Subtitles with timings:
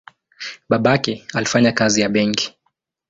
[0.69, 2.57] Babake alifanya kazi ya benki.